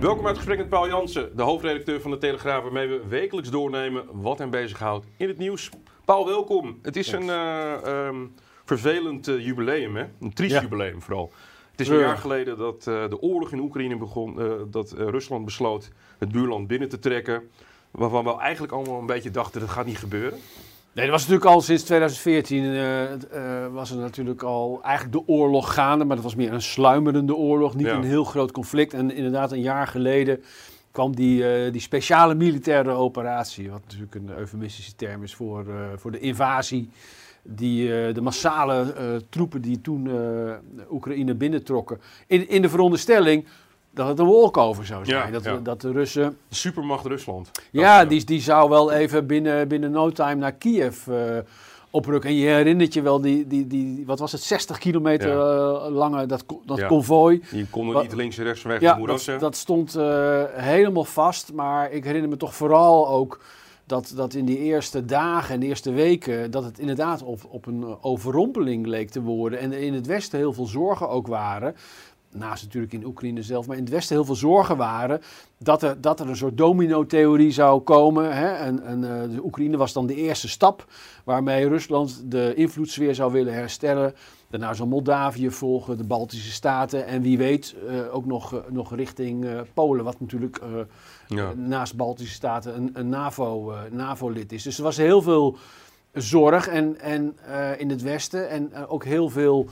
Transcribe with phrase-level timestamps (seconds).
[0.00, 3.50] Welkom uit het gesprek met Paul Jansen, de hoofdredacteur van de Telegraaf, waarmee we wekelijks
[3.50, 5.70] doornemen wat hem bezighoudt in het nieuws.
[6.04, 6.78] Paul, welkom.
[6.82, 8.26] Het is een eh, ehm,
[8.64, 10.04] vervelend eh, jubileum, hè?
[10.20, 10.60] een triest Ja.
[10.60, 11.32] jubileum vooral.
[11.70, 15.08] Het is een jaar geleden dat eh, de oorlog in Oekraïne begon, eh, dat eh,
[15.08, 17.50] Rusland besloot het buurland binnen te trekken.
[17.90, 20.38] Waarvan we eigenlijk allemaal een beetje dachten dat gaat niet gebeuren.
[20.92, 25.32] Nee, dat was natuurlijk al sinds 2014 eh, eh, was er natuurlijk al eigenlijk de
[25.32, 27.94] oorlog gaande, maar dat was meer een sluimerende oorlog, niet Ja.
[27.94, 28.94] een heel groot conflict.
[28.94, 30.42] En inderdaad, een jaar geleden
[30.90, 36.10] kwam die, eh, die speciale militaire operatie, wat natuurlijk een eufemistische term is voor, voor
[36.10, 36.90] de invasie.
[37.42, 38.94] Die, de massale
[39.30, 40.10] troepen die toen
[40.90, 42.00] Oekraïne binnentrokken.
[42.26, 43.44] In, in de veronderstelling
[43.98, 45.26] dat het een walkover zou zijn.
[45.26, 45.56] Ja, dat, ja.
[45.62, 47.50] dat de Russen De supermacht Rusland.
[47.70, 51.38] ja, Dat, die, die zou wel even binnen, binnen no time naar Kiev eh,
[51.90, 52.30] oprukken.
[52.30, 56.26] En je herinnert je wel die, die, die wat was het, 60 kilometer eh, lange
[56.26, 57.42] dat, dat konvooi.
[57.50, 61.52] Die konden Wat- niet links en rechts de Ja, dat, stond eh, helemaal vast.
[61.52, 63.40] Maar ik herinner me toch vooral ook
[63.88, 66.50] dat, dat in die eerste dagen en de eerste weken...
[66.50, 69.58] dat het inderdaad op, op een eh, overrompeling leek te worden.
[69.58, 71.74] En in het Westen heel veel zorgen ook waren...
[72.32, 75.20] Naast natuurlijk in Oekraïne zelf, maar in het Westen heel veel zorgen waren
[75.58, 78.36] dat er, dat er een soort domino-theorie zou komen.
[78.36, 78.48] Hè?
[78.52, 80.86] En, en eh, de Oekraïne was dan de eerste stap
[81.24, 84.14] waarmee Rusland de invloedssfeer zou willen herstellen.
[84.50, 88.94] Daarna zou Moldavië volgen, de Baltische Staten en wie weet eh, ook nog, eh, nog
[88.94, 90.60] richting Polen, wat natuurlijk
[91.26, 91.52] Ja.
[91.54, 94.62] naast Baltische Staten een, een NAVO, NAVO-lid is.
[94.62, 95.56] Dus er was heel veel
[96.12, 97.36] zorg en, en,
[97.78, 99.68] in het Westen en ook heel veel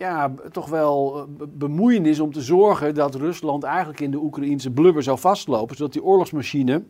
[0.00, 4.70] ja, toch wel eh, be- bemoeienis om te zorgen dat Rusland eigenlijk in de Oekraïnse
[4.70, 6.82] blubber zou vastlopen, zodat die oorlogsmachine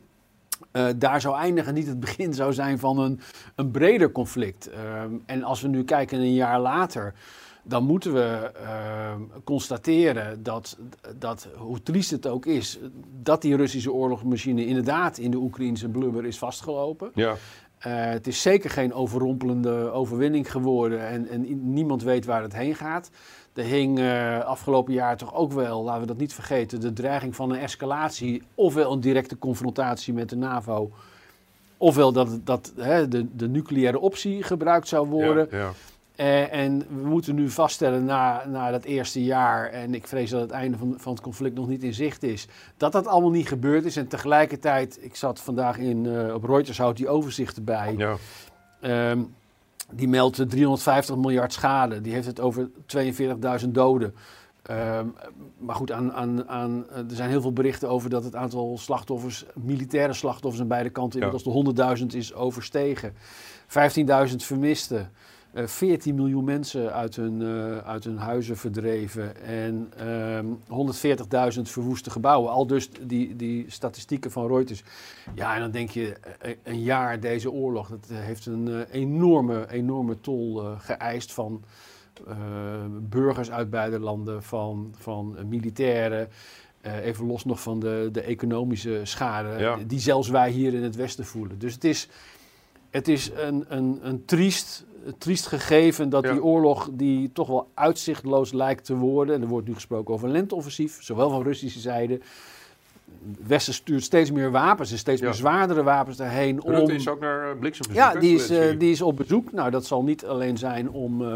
[0.73, 3.21] eh, daar zou eindigen, niet het begin zou zijn van een,
[3.55, 4.71] een breder conflict.
[4.71, 7.15] Ehm, en als we nu kijken een jaar later,
[7.63, 10.79] dan moeten we ehm, constateren dat,
[11.19, 12.79] dat, hoe triest het ook is,
[13.23, 17.11] dat die Russische oorlogsmachine inderdaad in de Oekraïnse blubber is vastgelopen.
[17.15, 17.37] Ja.
[17.81, 22.75] Eh, het is zeker geen overrompelende overwinning geworden en, en niemand weet waar het heen
[22.75, 23.11] gaat.
[23.55, 27.37] Er hing eh, afgelopen jaar toch ook wel, laten we dat niet vergeten, de dreiging
[27.37, 30.91] van een escalatie, ofwel een directe confrontatie met de NAVO,
[31.77, 35.49] ofwel dat, dat hè, de, de nucleaire optie gebruikt zou worden.
[35.51, 35.73] Ja, ja.
[36.21, 40.41] Eh, en we moeten nu vaststellen na, na dat eerste jaar, en ik vrees dat
[40.41, 43.49] het einde van, van het conflict nog niet in zicht is, dat dat allemaal niet
[43.49, 43.97] gebeurd is.
[43.97, 47.95] En tegelijkertijd, ik zat vandaag in, eh, op Reuters, houdt die overzichten bij.
[47.97, 48.17] ja.
[48.81, 49.23] Ehm,
[49.93, 52.01] die meldt eh, 350 miljard schade.
[52.01, 54.15] Die heeft het over 42.000 doden.
[54.63, 55.07] Ehm,
[55.59, 58.79] maar goed, aan, aan, aan, eh, er zijn heel veel berichten over dat het aantal
[58.79, 61.25] slachtoffers, militaire slachtoffers aan beide kanten, Ja.
[61.27, 61.59] inmiddels de
[62.03, 63.13] 100.000 is overstegen.
[63.67, 65.11] 15.000 vermisten.
[65.53, 69.43] Eh 14 miljoen mensen uit hun, eh, uit hun huizen verdreven.
[69.43, 72.51] En ehm 140.000 verwoeste gebouwen.
[72.51, 74.83] Al dus die, die statistieken van Reuters.
[75.35, 78.81] Ja, en dan denk je, eh, een jaar deze oorlog, dat eh, heeft een eh,
[79.01, 81.63] enorme, enorme tol eh, geëist van
[82.29, 82.35] eh,
[83.01, 86.29] burgers uit beide landen, van, van eh, militairen.
[86.81, 89.77] eh, even los nog van de, de economische schade, Ja.
[89.87, 91.59] die zelfs wij hier in het Westen voelen.
[91.59, 92.09] Dus het is,
[92.91, 94.85] het is een, een, een triest,
[95.19, 96.33] triest gegeven dat Ja.
[96.33, 100.27] die oorlog, die toch wel uitzichtloos lijkt te worden, en er wordt nu gesproken over
[100.27, 102.21] een lenteoffensief, zowel van Russische zijde.
[103.47, 105.27] Westen stuurt steeds meer wapens en steeds Ja.
[105.27, 106.61] meer zwaardere wapens daarheen.
[106.65, 106.91] Rutte om...
[106.91, 108.03] is ook naar uh, bliksembezoek.
[108.03, 109.53] Ja, die is, eh, die is op bezoek.
[109.53, 111.35] Nou, dat zal niet alleen zijn om eh,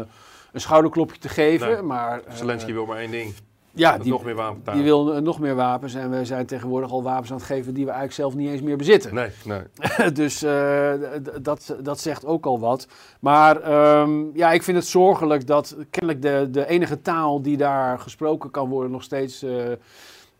[0.51, 1.81] een schouderklopje te geven, Nee.
[1.81, 2.21] maar...
[2.23, 3.33] eh, Zelensky wil maar één ding.
[3.75, 4.75] Ja, die, nog meer wapens.
[4.75, 7.83] die wil nog meer wapens en we zijn tegenwoordig al wapens aan het geven die
[7.85, 9.13] we eigenlijk zelf niet eens meer bezitten.
[9.15, 10.11] Nee, nee.
[10.21, 10.93] dus eh,
[11.41, 12.87] dat, dat zegt ook al wat.
[13.19, 17.99] Maar ehm, ja, ik vind het zorgelijk dat kennelijk de, de enige taal die daar
[17.99, 19.71] gesproken kan worden nog steeds eh,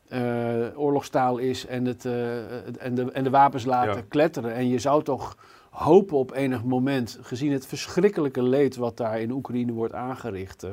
[0.10, 4.02] eh, oorlogstaal is en, het, het- en, de, en de wapens laten Ja.
[4.10, 4.54] kletteren.
[4.54, 5.38] En je zou toch
[5.70, 10.68] hopen op enig moment, gezien het verschrikkelijke leed wat daar in Oekraïne wordt aangericht,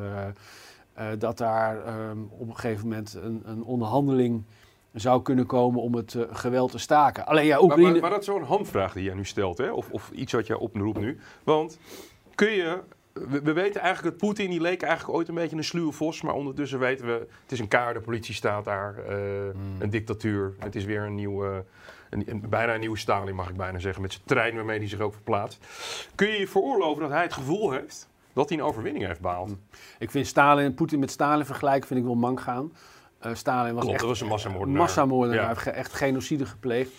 [0.95, 4.43] eh, eh, dat daar ehm, op een gegeven moment een, een onderhandeling
[4.93, 7.27] zou kunnen komen om het geweld te staken.
[7.27, 7.91] Alleen ja, Maar, Oekraïne...
[7.91, 9.71] maar, maar dat is zo'n handvraag die jij nu stelt, hè?
[9.71, 11.19] Of, of iets wat jij oproept nu.
[11.45, 11.79] Want
[12.35, 12.79] kun je.
[13.13, 16.23] We, we weten eigenlijk dat Poetin, die leek eigenlijk ooit een beetje een sluwe vos.
[16.23, 17.13] Maar ondertussen weten we,
[17.43, 18.99] het is een kaart, de politie staat daar.
[19.09, 19.17] eh,
[19.79, 20.55] Een dictatuur.
[20.59, 21.65] Het is weer een nieuwe.
[22.11, 24.03] Een, een- bijna een nieuwe Stalin, mag ik bijna zeggen.
[24.03, 25.67] Met zijn trein waarmee hij zich ook verplaatst.
[26.15, 29.51] Kun je je veroorloven dat hij het gevoel heeft dat hij een overwinning heeft behaald?
[29.99, 32.73] Ik vind Stalin, Poetin met Stalin vergelijken, vind ik wel mank gaan.
[33.19, 34.81] Eh, Stalin was Klopt, echt dat was een massamoordenaar.
[34.83, 35.35] massamoordenaar.
[35.41, 35.41] Ja.
[35.47, 36.91] Hij heeft ge- echt genocide gepleegd.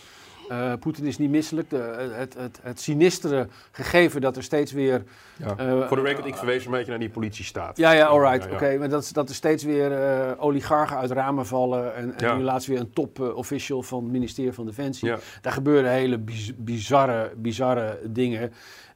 [0.50, 1.69] Eh, Poetin is niet misselijk.
[1.69, 5.03] De, het, het, het sinistere gegeven dat er steeds weer...
[5.38, 5.56] Ja.
[5.57, 7.77] eh, Voor de record, ik verwees een beetje naar die politiestaat.
[7.77, 8.44] Ja, ja, alright.
[8.44, 8.56] Ja, ja.
[8.56, 11.95] Oké, maar dat, dat er steeds weer eh, oligarchen uit ramen vallen.
[11.95, 12.36] En, en Ja.
[12.36, 15.07] nu laatst weer een top-official van het ministerie van Defensie.
[15.07, 15.18] Ja.
[15.41, 18.53] Daar gebeuren hele biz- bizarre, bizarre dingen.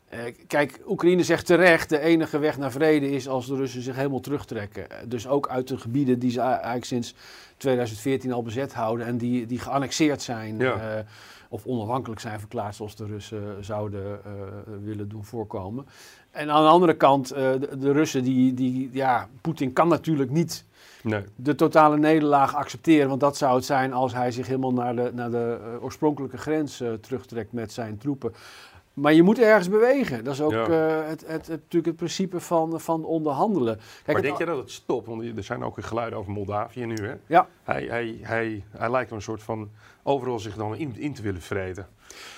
[0.10, 3.96] Eh, kijk, Oekraïne zegt terecht, de enige weg naar vrede is als de Russen zich
[3.96, 4.90] helemaal terugtrekken.
[4.92, 7.16] Eh, Dus ook uit de gebieden die ze eigenlijk sinds
[7.58, 10.58] 2014 al bezet houden en die, die geannexeerd zijn.
[10.58, 10.98] Ja.
[10.98, 11.04] eh,
[11.50, 14.20] of onafhankelijk zijn verklaard, zoals de Russen zouden
[14.84, 15.86] willen doen voorkomen.
[16.32, 20.66] En aan de andere kant, de, de Russen, die, die, ja, Poetin kan natuurlijk niet
[21.04, 21.24] Nee.
[21.36, 23.08] de totale nederlaag accepteren.
[23.10, 26.84] Want dat zou het zijn als hij zich helemaal naar de, naar de oorspronkelijke grens
[27.02, 28.34] terugtrekt met zijn troepen.
[28.98, 30.24] Maar je moet ergens bewegen.
[30.24, 30.66] Dat is ook Ja.
[30.68, 33.76] eh, het, het, het, natuurlijk het principe van, van onderhandelen.
[33.78, 35.08] Kijk, maar denk je dat het stopt?
[35.08, 37.14] Want er zijn ook geluiden over Moldavië nu, hè?
[37.26, 37.48] Ja.
[37.64, 39.70] Hij, hij, hij, hij lijkt een soort van
[40.04, 41.88] overal zich dan in, in te willen vreten.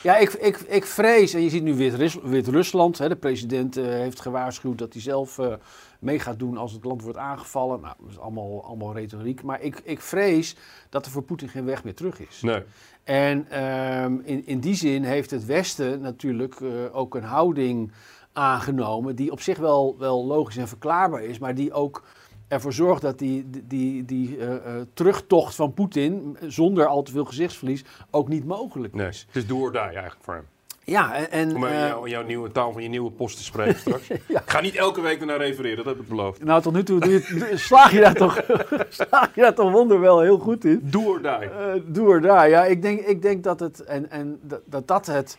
[0.04, 4.20] Ja, ik, ik, ik vrees, en je ziet nu Wit-Rus- Wit-Rusland, de president eh, heeft
[4.20, 5.54] gewaarschuwd dat hij zelf eh,
[6.00, 7.82] mee gaat doen als het land wordt aangevallen.
[7.82, 9.44] Nou, dat is allemaal, allemaal retoriek.
[9.44, 10.56] Maar ik, ik vrees
[10.90, 12.42] dat er voor Poetin geen weg meer terug is.
[12.42, 12.64] Nee.
[13.04, 17.92] En ehm, in, in die zin heeft het Westen natuurlijk eh, ook een houding
[18.34, 22.04] aangenomen die op zich wel, wel logisch en verklaarbaar is, maar die ook
[22.50, 24.62] ervoor zorgt dat die, die, die, eh, eh,
[24.94, 29.08] terugtocht van Poetin zonder al te veel gezichtsverlies ook niet mogelijk nee.
[29.08, 29.26] is.
[29.28, 30.46] Het is do or die eigenlijk voor hem.
[30.84, 34.08] Ja, en, Om eh, jouw, nieuwe taal van je nieuwe post te spreken straks.
[34.08, 34.40] Ja.
[34.40, 36.44] Ik ga niet elke week ernaar refereren, dat heb ik beloofd.
[36.44, 38.42] nou tot nu toe doe je, slaag, je daar toch,
[38.90, 40.80] slaag je daar toch wonder wel heel goed in.
[40.84, 41.92] Do or die.
[41.92, 42.50] Doe er daar.
[42.50, 45.38] Ja, ik denk, ik denk dat het en, en dat, dat dat het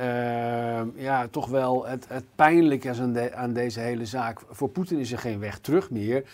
[0.00, 4.40] ehm, ja, toch wel het, het pijnlijke is aan, aan deze hele zaak.
[4.50, 6.24] Voor Poetin is er geen weg terug meer.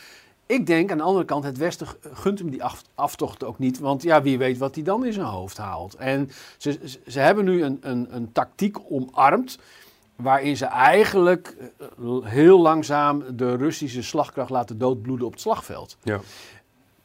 [0.47, 3.79] Ik denk aan de andere kant, het Westen gunt hem die af- aftocht ook niet.
[3.79, 5.95] Want ja, wie weet wat hij dan in zijn hoofd haalt.
[5.95, 9.59] En ze, ze, ze hebben nu een, een, een tactiek omarmd.
[10.17, 11.87] Waarin ze eigenlijk eh,
[12.23, 15.97] heel langzaam de Russische slagkracht laten doodbloeden op het slagveld.
[16.03, 16.21] Ja.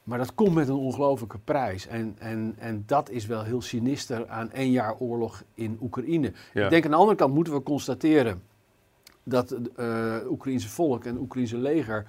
[0.04, 1.88] Maar dat komt met een ongelofelijke prijs.
[1.88, 6.32] En, en, en dat is wel heel sinister aan één jaar oorlog in Oekraïne.
[6.54, 6.64] Ja.
[6.64, 8.42] Ik denk aan de andere kant moeten we constateren
[9.24, 12.06] dat het eh Oekraïnse volk en Oekraïnse leger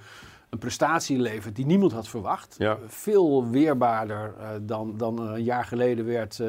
[0.49, 2.55] een prestatie levert die niemand had verwacht.
[2.57, 2.77] Ja.
[2.87, 6.47] Veel weerbaarder eh, dan, dan een jaar geleden werd, eh,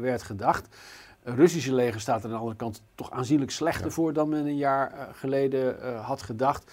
[0.00, 0.76] werd gedacht.
[1.22, 3.90] Het Russische leger staat er aan de andere kant toch aanzienlijk slechter Ja.
[3.92, 6.72] voor dan men een jaar geleden had gedacht.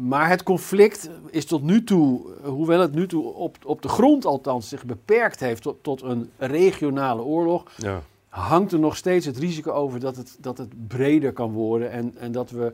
[0.00, 4.24] Maar het conflict is tot nu toe, hoewel het nu toe op, op de grond
[4.24, 8.02] althans zich beperkt heeft tot, tot een regionale oorlog, Ja.
[8.28, 12.16] hangt er nog steeds het risico over dat het, dat het breder kan worden en,
[12.18, 12.72] en dat we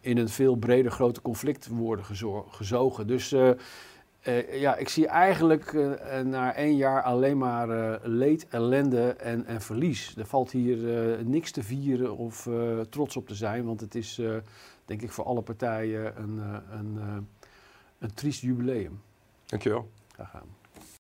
[0.00, 3.06] in een veel breder groter conflict worden gezo- gezogen.
[3.06, 3.50] Dus eh,
[4.20, 9.60] eh, ja, ik zie eigenlijk eh, na één jaar alleen maar leed, ellende en, en
[9.60, 10.14] verlies.
[10.18, 10.76] Er valt hier
[11.24, 12.48] niks te vieren of
[12.90, 14.20] trots op te zijn, want het is
[14.86, 17.16] denk ik voor alle partijen een, eh, een, eh,
[17.98, 19.00] een triest jubileum.
[19.44, 19.90] Dankjewel.
[20.12, 20.48] Graag gedaan.